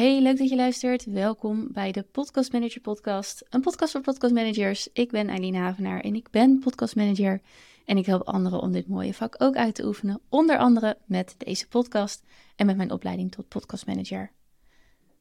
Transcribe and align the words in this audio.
Hey, 0.00 0.20
leuk 0.20 0.38
dat 0.38 0.48
je 0.48 0.56
luistert. 0.56 1.04
Welkom 1.04 1.72
bij 1.72 1.92
de 1.92 2.02
Podcast 2.02 2.52
Manager 2.52 2.80
Podcast, 2.80 3.46
een 3.48 3.60
podcast 3.60 3.92
voor 3.92 4.00
podcast 4.00 4.34
managers. 4.34 4.88
Ik 4.92 5.10
ben 5.10 5.28
Eileen 5.28 5.54
Havenaar 5.54 6.00
en 6.00 6.14
ik 6.14 6.30
ben 6.30 6.58
podcast 6.58 6.96
manager 6.96 7.40
en 7.84 7.96
ik 7.96 8.06
help 8.06 8.22
anderen 8.22 8.60
om 8.60 8.72
dit 8.72 8.88
mooie 8.88 9.14
vak 9.14 9.34
ook 9.38 9.56
uit 9.56 9.74
te 9.74 9.84
oefenen, 9.84 10.20
onder 10.28 10.58
andere 10.58 10.98
met 11.06 11.34
deze 11.38 11.68
podcast 11.68 12.22
en 12.56 12.66
met 12.66 12.76
mijn 12.76 12.90
opleiding 12.90 13.32
tot 13.32 13.48
podcast 13.48 13.86
manager. 13.86 14.32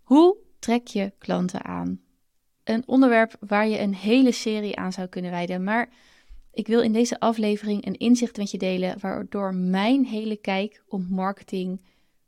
Hoe 0.02 0.38
trek 0.60 0.88
je 0.88 1.14
klanten 1.18 1.66
aan? 1.66 2.02
Een 2.64 2.84
onderwerp 2.88 3.36
waar 3.40 3.68
je 3.68 3.80
een 3.80 3.96
hele 3.96 4.32
serie 4.32 4.78
aan 4.78 4.92
zou 4.92 5.08
kunnen 5.08 5.32
wijden, 5.32 5.64
maar 5.64 5.90
ik 6.54 6.68
wil 6.68 6.82
in 6.82 6.94
deze 6.94 7.20
aflevering 7.20 7.86
een 7.86 7.98
inzicht 7.98 8.38
met 8.38 8.52
je 8.52 8.58
delen 8.58 9.00
waardoor 9.00 9.54
mijn 9.54 10.06
hele 10.06 10.36
kijk 10.36 10.84
op 10.88 11.10
marketing 11.10 11.82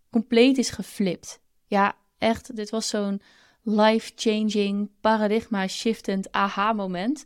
compleet 0.10 0.58
is 0.58 0.70
geflipt. 0.70 1.42
Ja, 1.66 2.00
echt, 2.22 2.56
dit 2.56 2.70
was 2.70 2.88
zo'n 2.88 3.22
life-changing, 3.64 4.90
paradigma-shiftend 5.02 6.32
aha-moment. 6.32 7.26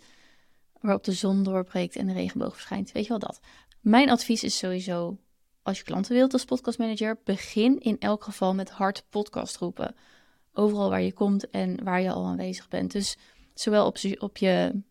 Waarop 0.82 1.04
de 1.04 1.12
zon 1.12 1.44
doorbreekt 1.44 1.96
en 1.96 2.08
de 2.08 2.14
regenboog 2.14 2.54
verschijnt. 2.54 2.92
Weet 2.92 3.04
je 3.04 3.10
wel 3.10 3.20
dat? 3.20 3.40
Mijn 3.82 4.10
advies 4.10 4.44
is 4.44 4.58
sowieso, 4.58 5.18
als 5.64 5.78
je 5.78 5.84
klanten 5.84 6.16
wilt 6.16 6.34
als 6.34 6.46
podcastmanager, 6.46 7.20
begin 7.24 7.80
in 7.80 8.00
elk 8.00 8.24
geval 8.24 8.54
met 8.54 8.70
hard 8.70 9.04
podcast 9.10 9.58
roepen. 9.58 9.96
Overal 10.54 10.90
waar 10.90 11.02
je 11.02 11.14
komt 11.14 11.50
en 11.50 11.84
waar 11.84 12.02
je 12.02 12.12
al 12.12 12.26
aanwezig 12.26 12.68
bent. 12.68 12.92
Dus 12.92 13.18
zowel 13.54 13.86
op, 13.86 13.98
op 14.18 14.38
je 14.38 14.82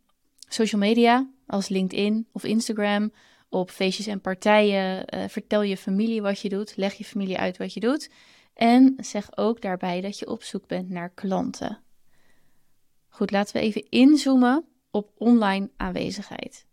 social 0.49 0.81
media 0.81 1.31
als 1.47 1.69
LinkedIn 1.69 2.27
of 2.33 2.45
Instagram, 2.45 3.13
op 3.49 3.71
feestjes 3.71 4.07
en 4.07 4.21
partijen. 4.21 5.15
Uh, 5.15 5.25
vertel 5.29 5.63
je 5.63 5.77
familie 5.77 6.23
wat 6.23 6.41
je 6.41 6.49
doet, 6.49 6.77
leg 6.77 6.95
je 6.95 7.05
familie 7.05 7.39
uit 7.39 7.57
wat 7.57 7.75
je 7.75 7.81
doet. 7.81 8.11
En 8.55 8.95
zeg 8.97 9.37
ook 9.37 9.61
daarbij 9.61 10.01
dat 10.01 10.19
je 10.19 10.29
op 10.29 10.43
zoek 10.43 10.67
bent 10.67 10.89
naar 10.89 11.11
klanten. 11.11 11.79
Goed, 13.09 13.31
laten 13.31 13.55
we 13.57 13.61
even 13.61 13.89
inzoomen 13.89 14.65
op 14.91 15.11
online 15.15 15.71
aanwezigheid. 15.77 16.67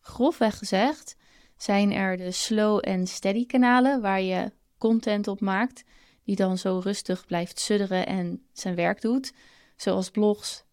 Grofweg 0.00 0.58
gezegd 0.58 1.16
zijn 1.56 1.92
er 1.92 2.16
de 2.16 2.30
slow 2.30 2.78
en 2.82 3.06
steady 3.06 3.46
kanalen 3.46 4.00
waar 4.00 4.20
je 4.20 4.52
content 4.78 5.28
op 5.28 5.40
maakt, 5.40 5.84
die 6.24 6.36
dan 6.36 6.58
zo 6.58 6.78
rustig 6.78 7.26
blijft 7.26 7.60
sudderen 7.60 8.06
en 8.06 8.46
zijn 8.52 8.74
werk 8.74 9.00
doet, 9.00 9.32
zoals 9.76 10.10
blogs, 10.10 10.64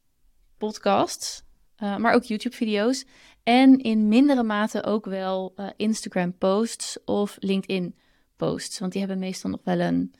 podcasts, 0.58 1.44
uh, 1.80 1.98
maar 1.98 2.14
ook 2.14 2.24
YouTube-video's 2.24 3.06
en 3.44 3.80
in 3.80 4.08
mindere 4.08 4.44
mate 4.44 4.84
ook 4.84 5.06
wel 5.06 5.54
uh, 5.56 5.70
Instagram-posts 5.76 7.04
of 7.06 7.38
LinkedIn-posts, 7.40 8.80
want 8.80 8.92
die 8.92 9.02
hebben 9.02 9.20
meestal 9.20 9.50
nog 9.50 9.62
wel 9.64 9.80
een 9.80 10.14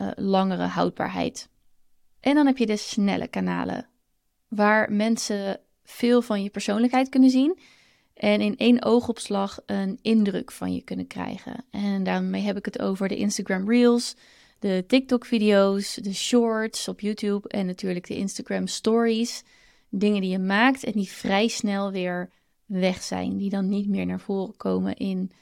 uh, 0.00 0.08
langere 0.16 0.66
houdbaarheid. 0.66 1.48
En 2.20 2.34
dan 2.34 2.46
heb 2.46 2.58
je 2.58 2.66
de 2.66 2.76
snelle 2.76 3.28
kanalen, 3.28 3.88
waar 4.48 4.92
mensen 4.92 5.60
veel 5.84 6.22
van 6.22 6.42
je 6.42 6.50
persoonlijkheid 6.50 7.08
kunnen 7.08 7.30
zien 7.30 7.58
en 8.14 8.40
in 8.40 8.56
één 8.56 8.84
oogopslag 8.84 9.58
een 9.66 9.98
indruk 10.02 10.52
van 10.52 10.74
je 10.74 10.82
kunnen 10.82 11.06
krijgen. 11.06 11.64
En 11.70 12.02
daarmee 12.02 12.42
heb 12.42 12.56
ik 12.56 12.64
het 12.64 12.80
over 12.80 13.08
de 13.08 13.16
Instagram 13.16 13.68
Reels, 13.68 14.16
de 14.58 14.84
TikTok-video's, 14.86 15.94
de 15.94 16.14
Shorts 16.14 16.88
op 16.88 17.00
YouTube 17.00 17.48
en 17.48 17.66
natuurlijk 17.66 18.06
de 18.06 18.16
Instagram 18.16 18.66
Stories. 18.66 19.42
Dingen 19.88 20.20
die 20.20 20.30
je 20.30 20.38
maakt 20.38 20.84
en 20.84 20.92
die 20.92 21.08
vrij 21.08 21.48
snel 21.48 21.90
weer 21.90 22.30
weg 22.66 23.02
zijn, 23.02 23.36
die 23.36 23.50
dan 23.50 23.68
niet 23.68 23.88
meer 23.88 24.06
naar 24.06 24.20
voren 24.20 24.56
komen 24.56 24.96
in 24.96 25.32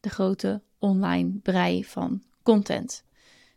de 0.00 0.08
grote 0.10 0.62
online 0.78 1.38
brei 1.42 1.84
van 1.84 2.22
content 2.42 3.04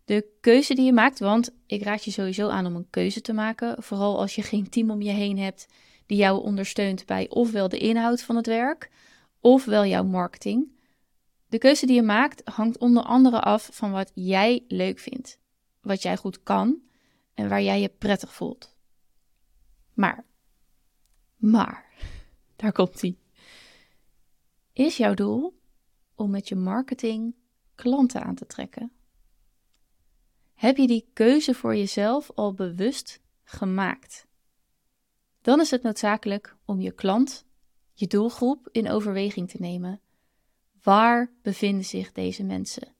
de 0.08 0.28
keuze 0.42 0.74
die 0.74 0.86
je 0.86 0.94
maakt. 0.94 1.20
Want 1.20 1.56
ik 1.66 1.84
raad 1.84 2.04
je 2.04 2.12
sowieso 2.12 2.50
aan 2.50 2.66
om 2.66 2.76
een 2.76 2.90
keuze 2.90 3.22
te 3.22 3.34
maken. 3.34 3.84
Vooral 3.84 4.20
als 4.20 4.36
je 4.36 4.42
geen 4.42 4.70
team 4.70 4.92
om 4.92 5.02
je 5.02 5.12
heen 5.12 5.38
hebt 5.38 5.68
die 6.06 6.18
jou 6.18 6.44
ondersteunt 6.44 7.06
bij 7.06 7.30
ofwel 7.30 7.70
de 7.70 7.78
inhoud 7.78 8.22
van 8.22 8.36
het 8.36 8.46
werk, 8.46 8.92
ofwel 9.40 9.86
jouw 9.86 10.04
marketing. 10.04 10.72
De 11.50 11.58
keuze 11.58 11.86
die 11.86 11.96
je 11.96 12.02
maakt 12.02 12.42
hangt 12.50 12.78
onder 12.78 13.04
andere 13.04 13.42
af 13.42 13.70
van 13.72 13.92
wat 13.92 14.12
jij 14.14 14.64
leuk 14.68 15.00
vindt, 15.00 15.40
wat 15.82 16.02
jij 16.02 16.18
goed 16.18 16.44
kan 16.44 16.82
en 17.34 17.50
waar 17.50 17.62
jij 17.62 17.82
je 17.82 17.90
prettig 17.90 18.34
voelt. 18.34 18.76
Maar, 19.94 20.26
maar, 21.36 21.86
daar 22.56 22.72
komt 22.72 23.04
ie. 23.04 23.20
Is 24.74 24.98
jouw 24.98 25.14
doel 25.14 25.60
om 26.16 26.30
met 26.30 26.48
je 26.48 26.56
marketing 26.56 27.36
klanten 27.76 28.24
aan 28.24 28.36
te 28.36 28.46
trekken? 28.46 28.92
Heb 30.58 30.78
je 30.78 30.88
die 30.88 31.10
keuze 31.14 31.54
voor 31.54 31.76
jezelf 31.76 32.32
al 32.36 32.54
bewust 32.54 33.22
gemaakt? 33.44 34.28
Dan 35.42 35.60
is 35.60 35.72
het 35.72 35.84
noodzakelijk 35.84 36.56
om 36.66 36.82
je 36.82 36.92
klant, 36.92 37.46
je 37.94 38.08
doelgroep 38.08 38.70
in 38.72 38.90
overweging 38.90 39.50
te 39.50 39.58
nemen. 39.60 40.02
Waar 40.82 41.32
bevinden 41.42 41.86
zich 41.86 42.12
deze 42.12 42.44
mensen? 42.44 42.96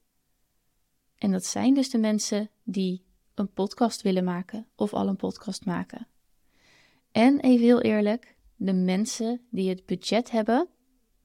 En 1.16 1.30
dat 1.30 1.44
zijn 1.44 1.74
dus 1.74 1.90
de 1.90 1.98
mensen 1.98 2.50
die 2.62 3.04
een 3.34 3.52
podcast 3.52 4.02
willen 4.02 4.24
maken 4.24 4.66
of 4.74 4.92
al 4.92 5.08
een 5.08 5.16
podcast 5.16 5.64
maken. 5.64 6.06
En 7.12 7.40
even 7.40 7.64
heel 7.64 7.80
eerlijk, 7.80 8.36
de 8.56 8.74
mensen 8.74 9.40
die 9.50 9.68
het 9.68 9.86
budget 9.86 10.30
hebben 10.30 10.68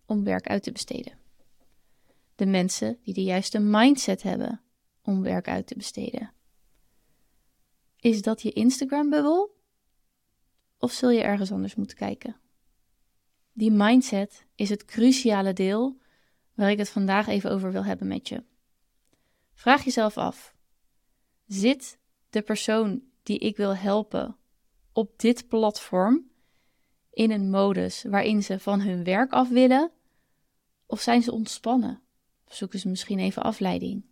om 0.05 0.23
werk 0.23 0.47
uit 0.47 0.63
te 0.63 0.71
besteden. 0.71 1.17
De 2.35 2.45
mensen 2.45 2.97
die 3.03 3.13
de 3.13 3.23
juiste 3.23 3.59
mindset 3.59 4.23
hebben 4.23 4.62
om 5.03 5.21
werk 5.21 5.47
uit 5.47 5.67
te 5.67 5.75
besteden. 5.75 6.33
Is 7.99 8.21
dat 8.21 8.41
je 8.41 8.51
Instagram-bubbel? 8.51 9.55
Of 10.77 10.91
zul 10.91 11.09
je 11.09 11.21
ergens 11.21 11.51
anders 11.51 11.75
moeten 11.75 11.97
kijken? 11.97 12.35
Die 13.53 13.71
mindset 13.71 14.45
is 14.55 14.69
het 14.69 14.85
cruciale 14.85 15.53
deel 15.53 15.97
waar 16.53 16.71
ik 16.71 16.77
het 16.77 16.89
vandaag 16.89 17.27
even 17.27 17.51
over 17.51 17.71
wil 17.71 17.85
hebben 17.85 18.07
met 18.07 18.27
je. 18.27 18.43
Vraag 19.53 19.83
jezelf 19.83 20.17
af: 20.17 20.55
zit 21.45 21.97
de 22.29 22.41
persoon 22.41 23.03
die 23.23 23.39
ik 23.39 23.57
wil 23.57 23.75
helpen 23.75 24.37
op 24.91 25.19
dit 25.19 25.47
platform 25.47 26.31
in 27.09 27.31
een 27.31 27.49
modus 27.49 28.03
waarin 28.03 28.43
ze 28.43 28.59
van 28.59 28.81
hun 28.81 29.03
werk 29.03 29.31
af 29.31 29.49
willen? 29.49 29.91
Of 30.85 31.01
zijn 31.01 31.23
ze 31.23 31.31
ontspannen? 31.31 32.01
Of 32.47 32.55
zoeken 32.55 32.79
ze 32.79 32.87
misschien 32.89 33.19
even 33.19 33.43
afleiding? 33.43 34.05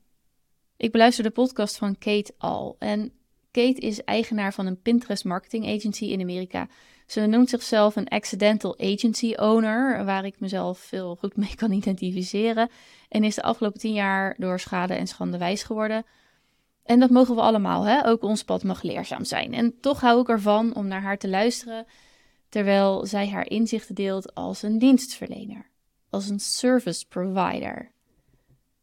Ik 0.82 0.92
beluister 0.92 1.24
de 1.24 1.30
podcast 1.30 1.78
van 1.78 1.98
Kate 1.98 2.34
al. 2.38 2.76
En 2.80 3.12
Kate 3.52 3.80
is 3.80 4.04
eigenaar 4.04 4.54
van 4.54 4.66
een 4.66 4.82
Pinterest 4.82 5.26
marketing 5.26 5.68
agency 5.68 6.06
in 6.06 6.22
Amerika. 6.22 6.68
Ze 7.06 7.26
noemt 7.26 7.50
zichzelf 7.50 7.96
een 7.96 8.08
accidental 8.08 8.80
agency 8.80 9.34
owner, 9.36 10.06
waar 10.06 10.26
ik 10.26 10.40
mezelf 10.40 10.80
veel 10.80 11.16
goed 11.16 11.36
mee 11.36 11.56
kan 11.56 11.72
identificeren. 11.72 12.70
En 13.10 13.24
is 13.24 13.36
de 13.36 13.42
afgelopen 13.42 13.80
tien 13.80 13.94
jaar 13.94 14.36
door 14.38 14.60
schade 14.60 14.94
en 14.94 15.08
schande 15.08 15.38
wijs 15.38 15.64
geworden. 15.64 16.06
En 16.84 17.00
dat 17.00 17.10
mogen 17.10 17.36
we 17.36 17.42
allemaal, 17.42 17.84
hè? 17.84 18.08
ook 18.08 18.24
ons 18.24 18.44
pad 18.44 18.64
mag 18.64 18.82
leerzaam 18.82 19.26
zijn. 19.26 19.54
En 19.54 19.80
toch 19.80 20.02
hou 20.02 20.22
ik 20.22 20.30
ervan 20.30 20.76
om 20.76 20.88
naar 20.88 21.02
haar 21.02 21.18
te 21.18 21.30
luisteren, 21.30 21.86
terwijl 22.50 23.06
zij 23.06 23.30
haar 23.30 23.50
inzichten 23.50 23.96
deelt 23.96 24.36
als 24.36 24.62
een 24.62 24.80
dienstverlener, 24.80 25.70
als 26.10 26.30
een 26.30 26.40
service 26.40 27.08
provider. 27.08 27.92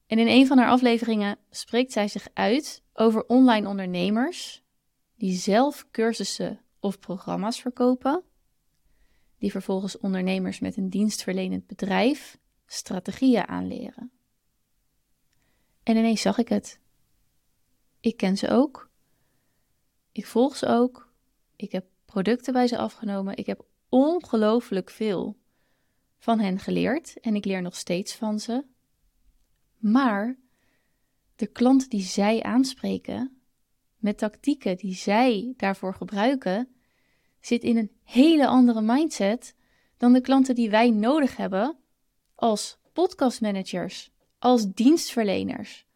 En 0.08 0.18
in 0.18 0.26
een 0.26 0.46
van 0.46 0.58
haar 0.58 0.70
afleveringen 0.70 1.38
spreekt 1.50 1.92
zij 1.92 2.08
zich 2.08 2.28
uit 2.32 2.82
over 2.92 3.26
online 3.26 3.68
ondernemers 3.68 4.62
die 5.14 5.36
zelf 5.36 5.86
cursussen 5.90 6.60
of 6.80 6.98
programma's 6.98 7.60
verkopen, 7.60 8.22
die 9.38 9.50
vervolgens 9.50 9.98
ondernemers 9.98 10.58
met 10.58 10.76
een 10.76 10.90
dienstverlenend 10.90 11.66
bedrijf 11.66 12.38
strategieën 12.66 13.48
aanleren. 13.48 14.10
En 15.82 15.96
ineens 15.96 16.20
zag 16.20 16.38
ik 16.38 16.48
het. 16.48 16.80
Ik 18.00 18.16
ken 18.16 18.36
ze 18.36 18.50
ook. 18.50 18.90
Ik 20.12 20.26
volg 20.26 20.56
ze 20.56 20.66
ook. 20.66 21.12
Ik 21.56 21.72
heb 21.72 21.86
producten 22.04 22.52
bij 22.52 22.66
ze 22.66 22.78
afgenomen. 22.78 23.36
Ik 23.36 23.46
heb 23.46 23.64
ongelooflijk 23.88 24.90
veel 24.90 25.36
van 26.18 26.40
hen 26.40 26.58
geleerd 26.58 27.20
en 27.20 27.34
ik 27.34 27.44
leer 27.44 27.62
nog 27.62 27.76
steeds 27.76 28.14
van 28.14 28.40
ze. 28.40 28.64
Maar 29.78 30.38
de 31.36 31.46
klant 31.46 31.90
die 31.90 32.02
zij 32.02 32.42
aanspreken, 32.42 33.40
met 33.96 34.18
tactieken 34.18 34.76
die 34.76 34.94
zij 34.94 35.54
daarvoor 35.56 35.94
gebruiken, 35.94 36.68
zit 37.40 37.62
in 37.62 37.76
een 37.76 37.90
hele 38.02 38.46
andere 38.46 38.80
mindset 38.80 39.54
dan 39.96 40.12
de 40.12 40.20
klanten 40.20 40.54
die 40.54 40.70
wij 40.70 40.90
nodig 40.90 41.36
hebben 41.36 41.76
als 42.34 42.78
podcastmanagers, 42.92 44.10
als 44.38 44.72
dienstverleners, 44.72 45.86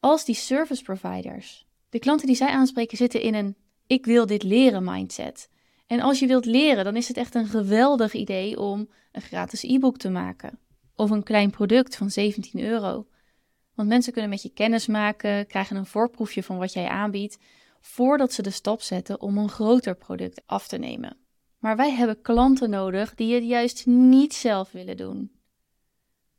als 0.00 0.24
die 0.24 0.34
service 0.34 0.82
providers. 0.82 1.66
De 1.88 1.98
klanten 1.98 2.26
die 2.26 2.36
zij 2.36 2.48
aanspreken 2.48 2.96
zitten 2.96 3.22
in 3.22 3.34
een 3.34 3.56
ik 3.86 4.04
wil 4.04 4.26
dit 4.26 4.42
leren 4.42 4.84
mindset. 4.84 5.48
En 5.86 6.00
als 6.00 6.18
je 6.18 6.26
wilt 6.26 6.44
leren, 6.44 6.84
dan 6.84 6.96
is 6.96 7.08
het 7.08 7.16
echt 7.16 7.34
een 7.34 7.46
geweldig 7.46 8.12
idee 8.12 8.60
om 8.60 8.88
een 9.12 9.22
gratis 9.22 9.62
e-book 9.62 9.96
te 9.96 10.10
maken 10.10 10.58
of 10.94 11.10
een 11.10 11.22
klein 11.22 11.50
product 11.50 11.96
van 11.96 12.10
17 12.10 12.60
euro. 12.60 13.06
Want 13.80 13.92
mensen 13.92 14.12
kunnen 14.12 14.30
met 14.30 14.42
je 14.42 14.52
kennis 14.52 14.86
maken, 14.86 15.46
krijgen 15.46 15.76
een 15.76 15.86
voorproefje 15.86 16.42
van 16.42 16.58
wat 16.58 16.72
jij 16.72 16.88
aanbiedt. 16.88 17.38
voordat 17.80 18.32
ze 18.32 18.42
de 18.42 18.50
stap 18.50 18.80
zetten 18.80 19.20
om 19.20 19.38
een 19.38 19.48
groter 19.48 19.96
product 19.96 20.42
af 20.46 20.68
te 20.68 20.76
nemen. 20.76 21.16
Maar 21.58 21.76
wij 21.76 21.90
hebben 21.92 22.22
klanten 22.22 22.70
nodig 22.70 23.14
die 23.14 23.34
het 23.34 23.44
juist 23.44 23.86
niet 23.86 24.34
zelf 24.34 24.72
willen 24.72 24.96
doen. 24.96 25.32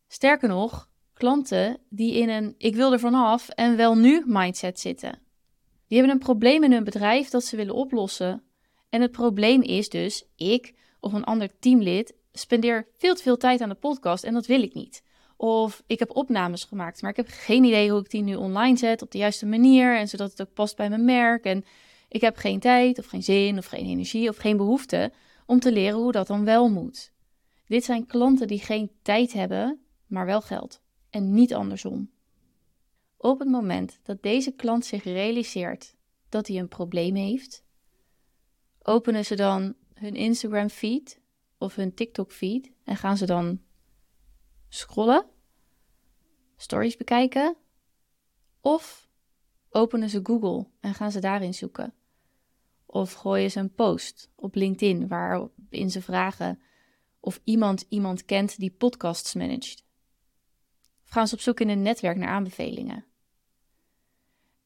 Sterker 0.08 0.50
nog, 0.50 0.90
klanten 1.14 1.78
die 1.90 2.14
in 2.14 2.30
een 2.30 2.56
ik 2.58 2.76
wil 2.76 2.92
er 2.92 3.00
vanaf 3.00 3.50
en 3.50 3.78
wel 3.78 3.96
nu 3.96 4.24
mindset 4.26 4.80
zitten. 4.80 5.20
Die 5.88 5.98
hebben 5.98 6.16
een 6.16 6.24
probleem 6.24 6.64
in 6.64 6.72
hun 6.72 6.84
bedrijf 6.84 7.30
dat 7.30 7.44
ze 7.44 7.56
willen 7.56 7.76
oplossen. 7.76 8.44
En 8.90 9.02
het 9.02 9.12
probleem 9.12 9.62
is 9.62 9.90
dus, 9.90 10.26
ik 10.36 10.76
of 11.00 11.14
een 11.14 11.24
ander 11.24 11.60
teamlid 11.60 12.14
spendeer 12.32 12.88
veel 12.98 13.16
te 13.16 13.24
veel 13.24 13.38
tijd 13.38 13.62
aan 13.62 13.70
de 13.70 13.76
podcast 13.76 14.24
en 14.24 14.34
dat 14.34 14.46
wil 14.46 14.62
ik 14.62 14.74
niet. 14.74 15.04
Of 15.44 15.84
ik 15.88 16.00
heb 16.00 16.16
opnames 16.16 16.64
gemaakt, 16.64 17.02
maar 17.02 17.12
ik 17.12 17.16
heb 17.16 17.28
geen 17.30 17.64
idee 17.64 17.92
hoe 17.92 18.00
ik 18.00 18.10
die 18.10 18.22
nu 18.22 18.36
online 18.36 18.78
zet 18.78 19.02
op 19.02 19.12
de 19.12 19.18
juiste 19.18 19.46
manier 19.46 19.98
en 19.98 20.08
zodat 20.08 20.32
het 20.32 20.42
ook 20.42 20.54
past 20.54 20.76
bij 20.76 20.90
mijn 20.90 21.06
merk. 21.06 21.44
En 21.44 21.66
ik 22.10 22.22
heb 22.22 22.36
geen 22.36 22.60
tijd 22.60 23.00
of 23.00 23.06
geen 23.06 23.24
zin 23.24 23.58
of 23.58 23.66
geen 23.66 23.86
energie 23.86 24.30
of 24.30 24.38
geen 24.38 24.58
behoefte 24.58 25.12
om 25.46 25.60
te 25.60 25.72
leren 25.72 26.00
hoe 26.00 26.12
dat 26.12 26.28
dan 26.28 26.46
wel 26.46 26.70
moet. 26.70 27.12
Dit 27.68 27.84
zijn 27.84 28.06
klanten 28.06 28.48
die 28.48 28.60
geen 28.60 28.92
tijd 29.02 29.34
hebben, 29.34 29.80
maar 30.08 30.26
wel 30.26 30.42
geld 30.42 30.82
en 31.10 31.34
niet 31.34 31.54
andersom. 31.54 32.12
Op 33.18 33.40
het 33.40 33.50
moment 33.50 34.00
dat 34.04 34.24
deze 34.24 34.52
klant 34.52 34.86
zich 34.86 35.04
realiseert 35.04 35.96
dat 36.30 36.48
hij 36.48 36.58
een 36.58 36.68
probleem 36.68 37.16
heeft, 37.16 37.64
openen 38.82 39.26
ze 39.26 39.36
dan 39.36 39.76
hun 39.94 40.16
Instagram 40.16 40.70
feed 40.70 41.20
of 41.58 41.76
hun 41.76 41.94
TikTok 41.94 42.32
feed 42.32 42.72
en 42.84 42.96
gaan 42.96 43.18
ze 43.18 43.26
dan 43.26 43.62
scrollen, 44.70 45.26
stories 46.62 46.98
bekijken 46.98 47.56
of 48.60 49.10
openen 49.70 50.10
ze 50.10 50.20
Google 50.24 50.68
en 50.80 50.94
gaan 50.94 51.12
ze 51.12 51.20
daarin 51.20 51.54
zoeken. 51.54 51.94
Of 52.86 53.14
gooien 53.14 53.52
ze 53.52 53.60
een 53.60 53.74
post 53.74 54.32
op 54.36 54.56
LinkedIn 54.56 55.08
waarin 55.08 55.92
ze 55.92 56.02
vragen 56.02 56.62
of 57.20 57.42
iemand 57.44 57.86
iemand 57.90 58.26
kent 58.26 58.60
die 58.60 58.72
podcasts 58.72 59.34
managt. 59.34 59.86
Of 61.04 61.10
gaan 61.10 61.28
ze 61.28 61.34
op 61.34 61.42
zoek 61.42 61.60
in 61.60 61.70
een 61.70 61.82
netwerk 61.82 62.18
naar 62.18 62.30
aanbevelingen. 62.30 63.06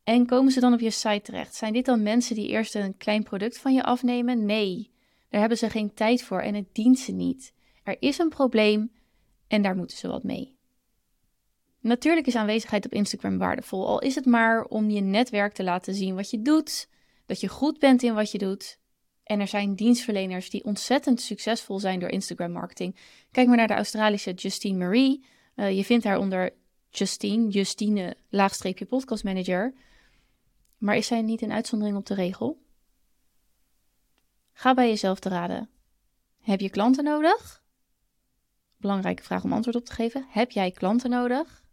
En 0.03 0.25
komen 0.25 0.51
ze 0.51 0.59
dan 0.59 0.73
op 0.73 0.79
je 0.79 0.89
site 0.89 1.21
terecht? 1.21 1.55
Zijn 1.55 1.73
dit 1.73 1.85
dan 1.85 2.03
mensen 2.03 2.35
die 2.35 2.47
eerst 2.47 2.75
een 2.75 2.97
klein 2.97 3.23
product 3.23 3.57
van 3.57 3.73
je 3.73 3.83
afnemen? 3.83 4.45
Nee, 4.45 4.91
daar 5.29 5.39
hebben 5.39 5.57
ze 5.57 5.69
geen 5.69 5.93
tijd 5.93 6.23
voor 6.23 6.41
en 6.41 6.53
het 6.53 6.75
dient 6.75 6.99
ze 6.99 7.11
niet. 7.11 7.53
Er 7.83 7.97
is 7.99 8.17
een 8.17 8.29
probleem 8.29 8.91
en 9.47 9.61
daar 9.61 9.75
moeten 9.75 9.97
ze 9.97 10.07
wat 10.07 10.23
mee. 10.23 10.54
Natuurlijk 11.85 12.27
is 12.27 12.35
aanwezigheid 12.35 12.85
op 12.85 12.93
Instagram 12.93 13.37
waardevol, 13.37 13.87
al 13.87 13.99
is 13.99 14.15
het 14.15 14.25
maar 14.25 14.63
om 14.63 14.89
je 14.89 15.01
netwerk 15.01 15.53
te 15.53 15.63
laten 15.63 15.93
zien 15.95 16.15
wat 16.15 16.29
je 16.29 16.41
doet, 16.41 16.89
dat 17.25 17.39
je 17.39 17.47
goed 17.47 17.79
bent 17.79 18.03
in 18.03 18.13
wat 18.13 18.31
je 18.31 18.37
doet. 18.37 18.79
En 19.23 19.39
er 19.39 19.47
zijn 19.47 19.75
dienstverleners 19.75 20.49
die 20.49 20.63
ontzettend 20.63 21.21
succesvol 21.21 21.79
zijn 21.79 21.99
door 21.99 22.09
Instagram 22.09 22.51
marketing. 22.51 22.95
Kijk 23.31 23.47
maar 23.47 23.57
naar 23.57 23.67
de 23.67 23.73
Australische 23.73 24.33
Justine 24.33 24.77
Marie. 24.77 25.25
Uh, 25.55 25.77
je 25.77 25.83
vindt 25.83 26.03
haar 26.05 26.17
onder 26.17 26.53
Justine, 26.89 27.49
Justine, 27.49 28.17
laagstreepje 28.29 28.85
podcastmanager. 28.85 29.73
Maar 30.77 30.95
is 30.95 31.07
zij 31.07 31.21
niet 31.21 31.41
een 31.41 31.51
uitzondering 31.51 31.97
op 31.97 32.05
de 32.05 32.13
regel? 32.13 32.61
Ga 34.53 34.73
bij 34.73 34.87
jezelf 34.87 35.19
te 35.19 35.29
raden. 35.29 35.69
Heb 36.41 36.59
je 36.59 36.69
klanten 36.69 37.03
nodig? 37.03 37.63
Belangrijke 38.77 39.23
vraag 39.23 39.43
om 39.43 39.53
antwoord 39.53 39.75
op 39.75 39.85
te 39.85 39.93
geven. 39.93 40.25
Heb 40.29 40.51
jij 40.51 40.71
klanten 40.71 41.09
nodig? 41.09 41.63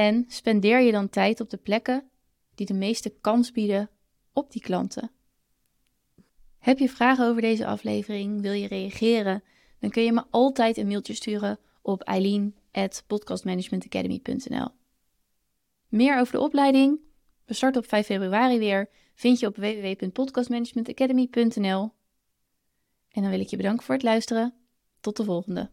En 0.00 0.24
spendeer 0.28 0.80
je 0.80 0.92
dan 0.92 1.08
tijd 1.08 1.40
op 1.40 1.50
de 1.50 1.56
plekken 1.56 2.10
die 2.54 2.66
de 2.66 2.74
meeste 2.74 3.14
kans 3.20 3.52
bieden 3.52 3.90
op 4.32 4.52
die 4.52 4.62
klanten? 4.62 5.10
Heb 6.58 6.78
je 6.78 6.88
vragen 6.88 7.26
over 7.26 7.42
deze 7.42 7.66
aflevering? 7.66 8.40
Wil 8.40 8.52
je 8.52 8.66
reageren? 8.66 9.42
Dan 9.78 9.90
kun 9.90 10.02
je 10.02 10.12
me 10.12 10.24
altijd 10.30 10.76
een 10.76 10.86
mailtje 10.86 11.14
sturen 11.14 11.58
op 11.82 12.02
eileen.podcastmanagementacademy.nl 12.02 14.68
Meer 15.88 16.18
over 16.18 16.32
de 16.32 16.40
opleiding? 16.40 16.98
We 17.44 17.54
starten 17.54 17.82
op 17.82 17.88
5 17.88 18.06
februari 18.06 18.58
weer. 18.58 18.88
Vind 19.14 19.38
je 19.38 19.46
op 19.46 19.56
www.podcastmanagementacademy.nl 19.56 21.92
En 23.10 23.22
dan 23.22 23.30
wil 23.30 23.40
ik 23.40 23.48
je 23.48 23.56
bedanken 23.56 23.84
voor 23.84 23.94
het 23.94 24.04
luisteren. 24.04 24.54
Tot 25.00 25.16
de 25.16 25.24
volgende. 25.24 25.70